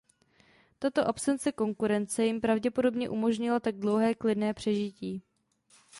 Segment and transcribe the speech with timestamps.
[0.79, 5.21] Tato absence konkurence jim pravděpodobně umožnila tak dlouhé klidné přežití.